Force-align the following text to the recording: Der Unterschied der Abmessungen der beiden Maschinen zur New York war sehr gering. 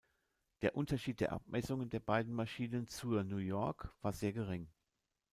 Der 0.63 0.75
Unterschied 0.75 1.19
der 1.19 1.31
Abmessungen 1.31 1.91
der 1.91 1.99
beiden 1.99 2.33
Maschinen 2.33 2.87
zur 2.87 3.23
New 3.23 3.37
York 3.37 3.93
war 4.01 4.11
sehr 4.13 4.33
gering. 4.33 4.67